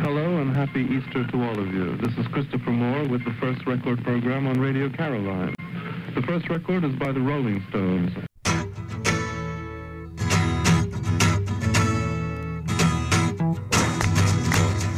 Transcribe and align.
Hello 0.00 0.38
and 0.38 0.54
happy 0.54 0.82
Easter 0.82 1.26
to 1.26 1.42
all 1.42 1.58
of 1.58 1.74
you. 1.74 1.96
This 1.96 2.16
is 2.16 2.28
Christopher 2.28 2.70
Moore 2.70 3.08
with 3.08 3.24
the 3.24 3.32
first 3.40 3.66
record 3.66 4.04
program 4.04 4.46
on 4.46 4.60
Radio 4.60 4.88
Caroline. 4.88 5.52
The 6.14 6.22
first 6.22 6.48
record 6.48 6.84
is 6.84 6.94
by 6.94 7.10
the 7.10 7.18
Rolling 7.18 7.64
Stones. 7.68 8.12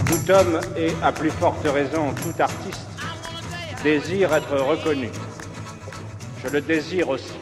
Tout 0.06 0.30
homme 0.30 0.60
et 0.76 0.92
à 1.02 1.12
plus 1.12 1.30
forte 1.30 1.64
raison 1.64 2.12
tout 2.12 2.42
artiste 2.42 2.90
désire 3.82 4.34
être 4.34 4.54
reconnu. 4.58 5.08
Je 6.44 6.50
le 6.50 6.60
désire 6.60 7.08
aussi. 7.08 7.38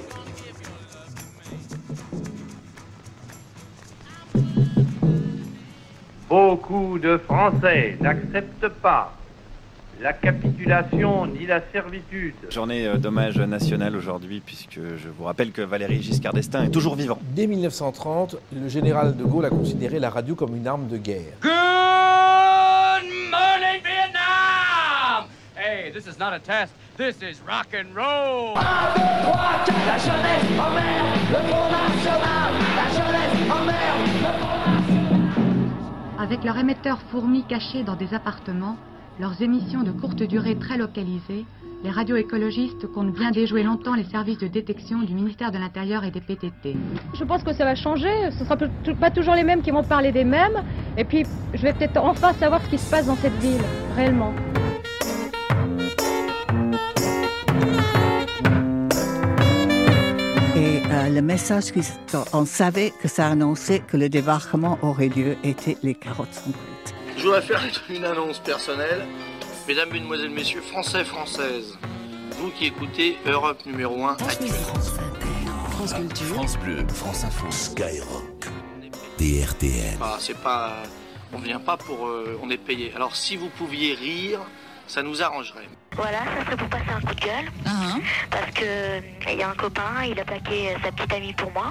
Beaucoup 6.31 7.01
de 7.01 7.19
Français 7.19 7.97
n'acceptent 8.01 8.69
pas 8.81 9.13
la 10.01 10.13
capitulation 10.13 11.27
ni 11.27 11.45
la 11.45 11.61
servitude. 11.73 12.35
Journée 12.51 12.87
euh, 12.87 12.99
d'hommage 12.99 13.37
national 13.39 13.97
aujourd'hui, 13.97 14.41
puisque 14.41 14.79
je 14.79 15.09
vous 15.09 15.25
rappelle 15.25 15.51
que 15.51 15.61
Valéry 15.61 16.01
Giscard 16.01 16.33
d'Estaing 16.33 16.67
est 16.67 16.71
toujours 16.71 16.95
vivant. 16.95 17.19
Dès 17.35 17.49
1930, 17.49 18.37
le 18.53 18.69
général 18.69 19.17
de 19.17 19.25
Gaulle 19.25 19.47
a 19.47 19.51
considéré 19.51 19.99
la 19.99 20.09
radio 20.09 20.37
comme 20.37 20.55
une 20.55 20.69
arme 20.69 20.87
de 20.87 20.99
guerre. 20.99 21.35
Good 21.43 21.51
morning, 23.33 23.83
Vietnam! 23.83 25.25
Hey, 25.57 25.91
this 25.91 26.07
is 26.07 26.17
not 26.17 26.33
a 26.33 26.39
test. 26.39 26.73
This 26.97 27.17
is 27.23 27.41
rock 27.45 27.75
and 27.75 27.93
roll. 27.97 28.55
Avec 36.31 36.45
leur 36.45 36.57
émetteur 36.59 37.01
fourmi 37.11 37.43
caché 37.43 37.83
dans 37.83 37.97
des 37.97 38.15
appartements, 38.15 38.77
leurs 39.19 39.43
émissions 39.43 39.83
de 39.83 39.91
courte 39.91 40.23
durée 40.23 40.55
très 40.55 40.79
localisées, 40.79 41.45
les 41.83 41.91
radios 41.91 42.15
écologistes 42.15 42.87
comptent 42.87 43.13
bien 43.13 43.33
déjouer 43.33 43.65
longtemps 43.65 43.97
les 43.97 44.05
services 44.05 44.39
de 44.39 44.47
détection 44.47 45.01
du 45.03 45.13
ministère 45.13 45.51
de 45.51 45.59
l'Intérieur 45.59 46.05
et 46.05 46.13
des 46.13 46.21
PTT. 46.21 46.77
Je 47.15 47.25
pense 47.25 47.43
que 47.43 47.53
ça 47.53 47.65
va 47.65 47.75
changer. 47.75 48.31
Ce 48.31 48.45
ne 48.45 48.45
sera 48.45 48.57
pas 48.57 49.11
toujours 49.11 49.35
les 49.35 49.43
mêmes 49.43 49.61
qui 49.61 49.73
vont 49.73 49.83
parler 49.83 50.13
des 50.13 50.23
mêmes. 50.23 50.63
Et 50.97 51.03
puis, 51.03 51.25
je 51.53 51.63
vais 51.63 51.73
peut-être 51.73 51.97
enfin 51.97 52.33
savoir 52.35 52.63
ce 52.63 52.71
qui 52.71 52.79
se 52.79 52.89
passe 52.89 53.07
dans 53.07 53.17
cette 53.17 53.37
ville, 53.41 53.65
réellement. 53.97 54.33
Le 61.11 61.23
message, 61.23 61.73
on 62.33 62.47
savait 62.47 62.93
que 63.03 63.09
ça 63.09 63.27
annonçait 63.27 63.81
que 63.81 63.97
le 63.97 64.09
débarquement 64.09 64.79
aurait 64.83 65.09
lieu 65.09 65.37
était 65.45 65.77
les 65.83 65.95
carottes 65.95 66.33
sont 66.33 66.53
cuites. 66.53 66.95
Je 67.17 67.25
voudrais 67.25 67.43
faire 67.43 67.63
une 67.89 68.05
annonce 68.05 68.39
personnelle. 68.39 69.07
Mesdames, 69.69 69.91
Mesdemoiselles, 69.91 70.31
Messieurs, 70.31 70.63
Français, 70.63 71.05
Françaises, 71.05 71.79
vous 72.39 72.51
qui 72.51 72.67
écoutez 72.67 73.17
Europe 73.27 73.65
numéro 73.67 74.05
1 74.05 74.17
France 74.17 74.41
Musique, 74.41 74.57
France 75.71 75.95
Culture, 75.95 76.27
France 76.27 76.59
Bleu, 76.59 76.87
France 76.89 77.25
Info, 77.25 77.47
Skyrock, 77.51 78.47
DRTN. 79.19 79.99
Ah, 80.01 80.17
c'est 80.19 80.39
pas, 80.39 80.83
on 81.33 81.39
vient 81.39 81.61
pas 81.61 81.77
pour, 81.77 82.07
euh, 82.07 82.39
on 82.43 82.51
est 82.51 82.59
payé. 82.59 82.93
Alors 82.97 83.15
si 83.15 83.37
vous 83.37 83.49
pouviez 83.49 83.95
rire, 83.95 84.41
ça 84.91 85.03
nous 85.03 85.23
arrangerait. 85.23 85.69
Voilà, 85.93 86.19
ça 86.25 86.45
serait 86.45 86.57
pour 86.57 86.69
passer 86.69 86.91
un 86.91 87.01
coup 87.01 87.15
de 87.15 87.21
gueule. 87.21 87.51
Parce 88.31 88.51
que 88.53 89.01
il 89.31 89.39
y 89.39 89.43
a 89.43 89.51
un 89.51 89.55
copain, 89.55 90.05
il 90.05 90.19
a 90.19 90.25
plaqué 90.25 90.77
sa 90.83 90.91
petite 90.91 91.13
amie 91.13 91.33
pour 91.33 91.53
moi. 91.53 91.71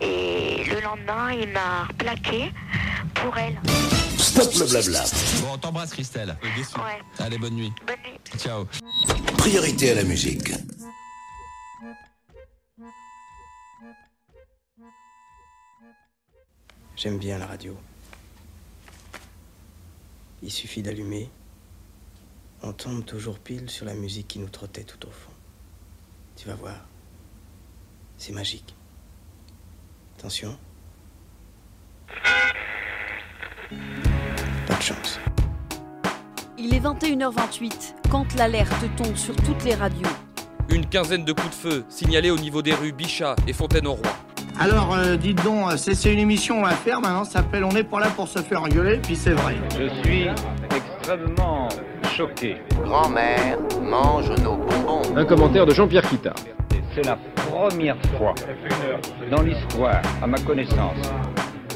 Et 0.00 0.64
le 0.64 0.80
lendemain, 0.80 1.32
il 1.32 1.48
m'a 1.48 1.88
plaqué 1.96 2.52
pour 3.14 3.36
elle. 3.38 3.58
Stop 4.18 4.52
le 4.60 4.66
blabla. 4.66 5.04
Bon, 5.40 5.54
on 5.54 5.58
t'embrasse 5.58 5.90
Christelle. 5.90 6.36
Ouais. 6.44 7.00
Allez, 7.18 7.38
bonne 7.38 7.54
nuit. 7.54 7.72
Bonne 7.86 7.96
nuit. 8.04 8.18
Ciao. 8.38 8.66
Priorité 9.38 9.92
à 9.92 9.94
la 9.94 10.04
musique. 10.04 10.52
J'aime 16.96 17.18
bien 17.18 17.38
la 17.38 17.46
radio. 17.46 17.76
Il 20.42 20.50
suffit 20.50 20.82
d'allumer. 20.82 21.30
On 22.62 22.72
tombe 22.72 23.04
toujours 23.04 23.38
pile 23.38 23.70
sur 23.70 23.86
la 23.86 23.94
musique 23.94 24.28
qui 24.28 24.38
nous 24.40 24.48
trottait 24.48 24.82
tout 24.82 25.06
au 25.06 25.10
fond. 25.10 25.30
Tu 26.36 26.48
vas 26.48 26.54
voir. 26.54 26.86
C'est 28.16 28.32
magique. 28.32 28.74
Attention. 30.18 30.58
Pas 34.66 34.74
de 34.76 34.82
chance. 34.82 35.20
Il 36.58 36.74
est 36.74 36.80
21h28 36.80 37.94
quand 38.10 38.34
l'alerte 38.34 38.84
tombe 38.96 39.14
sur 39.14 39.36
toutes 39.36 39.62
les 39.62 39.74
radios. 39.74 40.08
Une 40.68 40.84
quinzaine 40.86 41.24
de 41.24 41.32
coups 41.32 41.50
de 41.50 41.54
feu 41.54 41.84
signalés 41.88 42.30
au 42.30 42.38
niveau 42.38 42.60
des 42.60 42.74
rues 42.74 42.92
Bichat 42.92 43.36
et 43.46 43.52
Fontaine-au-Roi. 43.52 44.12
Alors, 44.58 44.92
euh, 44.94 45.16
dites 45.16 45.42
donc, 45.44 45.72
c'est 45.76 45.94
c'est 45.94 46.12
une 46.12 46.18
émission 46.18 46.64
à 46.64 46.72
faire 46.72 47.00
maintenant, 47.00 47.22
ça 47.22 47.34
s'appelle 47.34 47.62
On 47.62 47.72
n'est 47.72 47.84
pas 47.84 48.00
là 48.00 48.10
pour 48.10 48.26
se 48.26 48.40
faire 48.40 48.62
engueuler, 48.62 48.98
puis 48.98 49.14
c'est 49.14 49.30
vrai. 49.30 49.56
Je 49.78 49.88
suis 50.02 50.26
extrêmement 50.74 51.68
choqué. 52.18 52.56
Grand-mère 52.82 53.58
mange 53.80 54.30
nos 54.42 54.56
bonbons. 54.56 55.02
Un 55.14 55.24
commentaire 55.24 55.64
de 55.66 55.72
Jean-Pierre 55.72 56.02
Kita. 56.02 56.34
C'est 56.92 57.06
la 57.06 57.16
première 57.36 57.96
fois 58.18 58.34
dans 59.30 59.42
l'histoire, 59.42 60.02
à 60.20 60.26
ma 60.26 60.38
connaissance, 60.38 60.96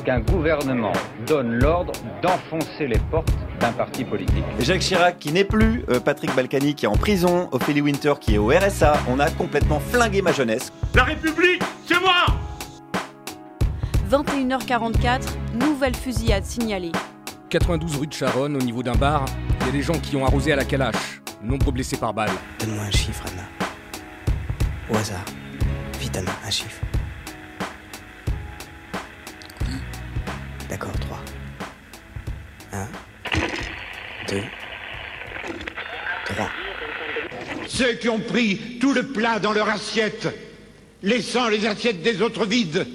qu'un 0.04 0.18
gouvernement 0.18 0.92
donne 1.28 1.60
l'ordre 1.60 1.92
d'enfoncer 2.22 2.88
les 2.88 2.98
portes 2.98 3.32
d'un 3.60 3.70
parti 3.70 4.02
politique. 4.02 4.42
Jacques 4.58 4.80
Chirac 4.80 5.20
qui 5.20 5.30
n'est 5.30 5.44
plus, 5.44 5.84
euh, 5.90 6.00
Patrick 6.00 6.34
Balkany 6.34 6.74
qui 6.74 6.86
est 6.86 6.88
en 6.88 6.96
prison, 6.96 7.48
Ophélie 7.52 7.80
Winter 7.80 8.14
qui 8.20 8.34
est 8.34 8.38
au 8.38 8.48
RSA. 8.48 8.94
On 9.08 9.20
a 9.20 9.30
complètement 9.30 9.78
flingué 9.78 10.22
ma 10.22 10.32
jeunesse. 10.32 10.72
La 10.96 11.04
République, 11.04 11.62
c'est 11.86 12.00
moi 12.00 12.26
21h44, 14.10 15.20
nouvelle 15.54 15.94
fusillade 15.94 16.44
signalée. 16.44 16.90
92 17.48 17.96
rue 17.98 18.06
de 18.08 18.12
Charonne, 18.12 18.56
au 18.56 18.60
niveau 18.60 18.82
d'un 18.82 18.94
bar, 18.94 19.26
il 19.62 19.66
y 19.66 19.68
a 19.68 19.72
des 19.72 19.82
gens 19.82 19.98
qui 19.98 20.16
ont 20.16 20.26
arrosé 20.26 20.52
à 20.52 20.56
la 20.56 20.64
calache. 20.64 21.20
Nombreux 21.42 21.72
blessés 21.72 21.96
par 21.96 22.12
balle. 22.12 22.30
Donne-moi 22.58 22.84
un 22.84 22.90
chiffre, 22.90 23.24
Anna. 23.26 23.48
Au 24.90 24.96
hasard. 24.96 25.24
Vite, 26.00 26.16
Anna, 26.16 26.32
un 26.44 26.50
chiffre. 26.50 26.80
D'accord, 30.68 30.92
3. 31.00 31.20
1, 32.72 32.88
2, 34.28 34.42
3. 36.26 36.48
Ceux 37.68 37.92
qui 37.94 38.08
ont 38.08 38.20
pris 38.20 38.78
tout 38.80 38.92
le 38.92 39.08
plat 39.08 39.38
dans 39.38 39.52
leur 39.52 39.68
assiette, 39.68 40.28
laissant 41.02 41.48
les 41.48 41.66
assiettes 41.66 42.02
des 42.02 42.20
autres 42.22 42.46
vides, 42.46 42.86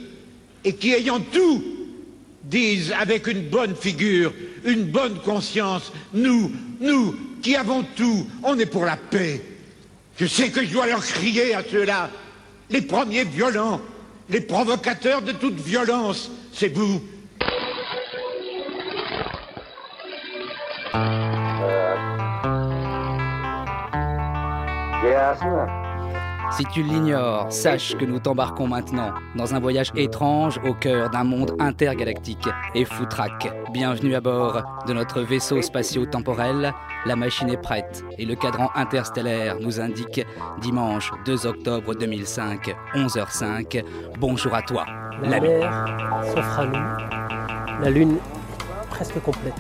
et 0.66 0.76
qui, 0.76 0.94
ayant 0.94 1.20
tout, 1.20 1.64
disent 2.44 2.94
avec 3.00 3.28
une 3.28 3.48
bonne 3.48 3.76
figure, 3.76 4.34
une 4.68 4.86
bonne 4.86 5.20
conscience, 5.20 5.92
nous, 6.14 6.52
nous, 6.80 7.16
qui 7.42 7.56
avons 7.56 7.84
tout, 7.96 8.28
on 8.44 8.60
est 8.60 8.66
pour 8.66 8.86
la 8.86 8.98
paix. 8.98 9.42
Je 10.20 10.26
sais 10.26 10.52
que 10.52 10.64
je 10.64 10.72
dois 10.72 10.88
leur 10.88 11.04
crier 11.04 11.56
à 11.56 11.64
ceux-là, 11.64 12.10
les 12.70 12.82
premiers 12.82 13.24
violents, 13.24 13.82
les 14.30 14.42
provocateurs 14.42 15.22
de 15.22 15.32
toute 15.32 15.56
violence, 15.56 16.30
c'est 16.54 16.74
vous. 16.76 17.02
Si 26.52 26.64
tu 26.66 26.82
l'ignores, 26.82 27.52
sache 27.52 27.96
que 27.98 28.06
nous 28.06 28.20
t'embarquons 28.20 28.68
maintenant 28.68 29.12
dans 29.36 29.54
un 29.54 29.60
voyage 29.60 29.92
étrange 29.96 30.60
au 30.66 30.74
cœur 30.74 31.10
d'un 31.10 31.24
monde 31.24 31.56
intergalactique 31.60 32.48
et 32.74 32.86
foutraque. 32.86 33.52
Bienvenue 33.72 34.16
à 34.16 34.22
bord 34.22 34.64
de 34.88 34.94
notre 34.94 35.22
vaisseau 35.22 35.62
spatio-temporel. 35.62 36.74
La 37.06 37.16
machine 37.16 37.50
est 37.50 37.62
prête 37.62 38.04
et 38.18 38.26
le 38.26 38.36
cadran 38.36 38.70
interstellaire 38.76 39.60
nous 39.60 39.80
indique 39.80 40.26
dimanche 40.62 41.12
2 41.26 41.46
octobre 41.46 41.94
2005, 41.96 42.76
11h05. 42.96 43.84
Bonjour 44.18 44.54
à 44.56 44.62
toi. 44.62 44.86
La 45.24 45.40
mer 45.40 45.86
s'offre 46.34 46.60
à 46.60 46.66
nous. 46.66 47.84
La 47.84 47.90
lune 47.90 48.18
presque 48.90 49.22
complète. 49.22 49.54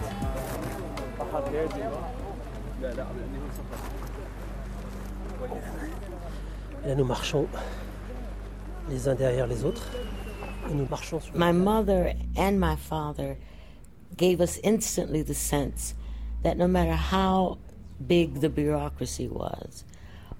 Là, 6.88 6.95
nous 6.95 7.06
marchons 7.06 7.48
les 8.89 9.07
uns 9.07 9.16
derrière 9.16 9.48
les 9.48 9.63
autres. 9.66 9.84
Et 10.69 10.74
nous 10.74 10.88
marchons 10.89 11.19
sur 11.19 11.34
My 11.36 11.51
mother 11.51 12.13
and 12.38 12.60
my 12.60 12.75
father 12.75 13.38
gave 14.16 14.42
us 14.42 14.60
instantly 14.63 15.22
the 15.22 15.34
sense 15.34 15.94
that 16.44 16.56
no 16.56 16.68
matter 16.68 16.95
how 16.95 17.57
big 18.07 18.39
the 18.42 18.50
bureaucracy 18.50 19.28
was 19.28 19.84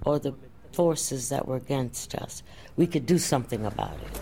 or 0.04 0.18
the 0.18 0.32
forces 0.72 1.28
that 1.28 1.46
were 1.46 1.56
against 1.56 2.14
us, 2.14 2.42
we 2.76 2.86
could 2.86 3.06
do 3.06 3.18
something 3.18 3.66
about 3.66 3.96
it. 4.02 4.20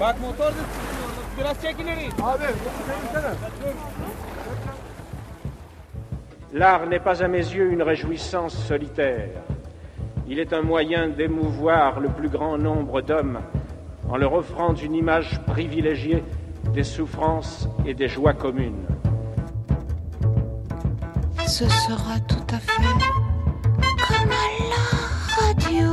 Bak 0.00 0.20
motor 0.20 0.52
da 0.52 0.64
biraz 1.38 1.62
çek 1.62 1.80
ileri. 1.80 2.08
Abi 2.22 2.44
L'art 6.52 6.86
n'est 6.86 6.98
pas 6.98 7.22
à 7.22 7.28
mes 7.28 7.38
yeux 7.38 7.70
une 7.70 7.82
réjouissance 7.82 8.56
solitaire. 8.56 9.42
Il 10.26 10.38
est 10.38 10.54
un 10.54 10.62
moyen 10.62 11.08
d'émouvoir 11.08 12.00
le 12.00 12.08
plus 12.08 12.30
grand 12.30 12.56
nombre 12.56 13.02
d'hommes 13.02 13.40
en 14.08 14.16
leur 14.16 14.32
offrant 14.32 14.74
une 14.74 14.94
image 14.94 15.40
privilégiée 15.46 16.24
des 16.72 16.84
souffrances 16.84 17.68
et 17.86 17.92
des 17.92 18.08
joies 18.08 18.32
communes. 18.32 18.86
Ce 21.46 21.68
sera 21.68 22.18
tout 22.26 22.54
à 22.54 22.58
fait 22.58 22.82
comme 24.06 24.32
à 24.32 25.44
radio. 25.44 25.90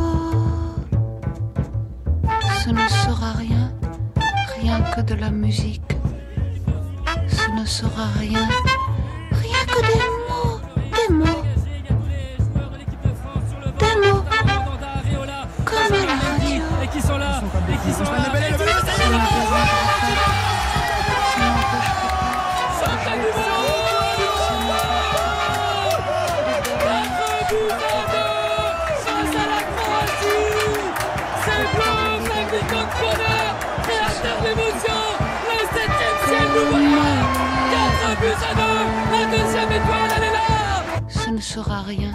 Ce 2.63 2.69
ne 2.69 2.87
sera 2.87 3.33
rien, 3.33 3.71
rien 4.61 4.81
que 4.95 5.01
de 5.01 5.15
la 5.15 5.31
musique. 5.31 5.81
Ce 7.27 7.51
ne 7.51 7.65
sera 7.65 8.05
rien, 8.19 8.47
rien 9.31 9.65
que 9.67 9.81
des 9.81 10.14
Ce 41.07 41.29
ne 41.29 41.41
sera 41.41 41.81
rien, 41.81 42.11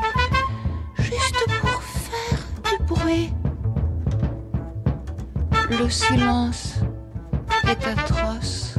Le 5.71 5.89
silence 5.89 6.81
est 7.69 7.87
atroce. 7.87 8.75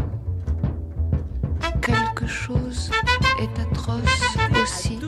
Quelque 1.81 2.27
chose 2.27 2.91
est 3.39 3.59
atroce 3.59 4.37
aussi. 4.61 4.99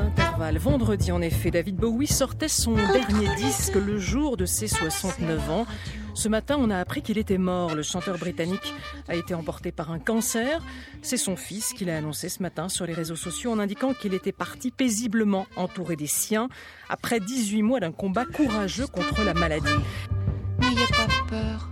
Intervalle. 0.00 0.58
Vendredi, 0.58 1.12
en 1.12 1.22
effet, 1.22 1.50
David 1.50 1.76
Bowie 1.76 2.06
sortait 2.06 2.48
son 2.48 2.74
dernier 2.74 3.34
disque 3.36 3.74
le 3.74 3.98
jour 3.98 4.36
de 4.36 4.44
ses 4.44 4.68
69 4.68 5.50
ans. 5.50 5.66
Ce 6.12 6.28
matin, 6.28 6.56
on 6.58 6.68
a 6.68 6.78
appris 6.78 7.00
qu'il 7.00 7.16
était 7.16 7.38
mort. 7.38 7.74
Le 7.74 7.82
chanteur 7.82 8.18
britannique 8.18 8.74
a 9.08 9.14
été 9.14 9.34
emporté 9.34 9.72
par 9.72 9.90
un 9.90 9.98
cancer. 9.98 10.62
C'est 11.02 11.16
son 11.16 11.36
fils 11.36 11.72
qui 11.72 11.84
l'a 11.84 11.96
annoncé 11.96 12.28
ce 12.28 12.42
matin 12.42 12.68
sur 12.68 12.86
les 12.86 12.92
réseaux 12.92 13.16
sociaux 13.16 13.50
en 13.50 13.58
indiquant 13.58 13.94
qu'il 13.94 14.14
était 14.14 14.32
parti 14.32 14.70
paisiblement 14.70 15.46
entouré 15.56 15.96
des 15.96 16.06
siens 16.06 16.48
après 16.88 17.18
18 17.18 17.62
mois 17.62 17.80
d'un 17.80 17.92
combat 17.92 18.24
courageux 18.26 18.86
contre 18.86 19.24
la 19.24 19.34
maladie. 19.34 19.68
Peur, 21.34 21.68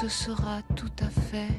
ce 0.00 0.08
sera 0.08 0.60
tout 0.76 0.94
à 1.02 1.08
fait. 1.08 1.50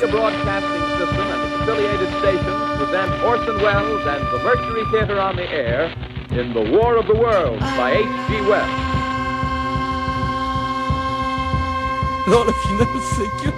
Columbia 0.00 0.06
Broadcasting 0.12 0.84
System 0.98 1.26
and 1.32 1.40
its 1.46 1.54
affiliated 1.62 2.10
stations 2.20 2.60
present 2.76 3.12
Orson 3.24 3.56
Welles 3.64 4.06
and 4.06 4.22
the 4.32 4.40
Mercury 4.44 4.84
Theater 4.90 5.18
on 5.18 5.36
the 5.36 5.48
air 5.50 5.90
in 6.30 6.52
The 6.52 6.60
War 6.76 6.98
of 6.98 7.06
the 7.06 7.14
Worlds 7.14 7.64
by 7.78 7.92
H.G. 7.92 8.40
Wells. 8.50 8.68
Non, 12.28 12.44
le 12.44 12.52
final, 12.52 12.88
c'est 13.14 13.30
que 13.42 13.50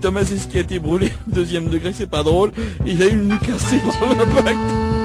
Thomas 0.00 0.24
Pesquet 0.24 0.58
a 0.58 0.62
été 0.62 0.78
brûlé 0.78 1.12
au 1.26 1.32
deuxième 1.32 1.68
degré, 1.68 1.92
c'est 1.92 2.10
pas 2.10 2.22
drôle. 2.22 2.52
Il 2.84 3.02
a 3.02 3.06
eu 3.06 3.10
une 3.10 3.28
nuque 3.28 3.44
cassée 3.44 3.80
dans 3.80 4.42
bague. 4.42 4.95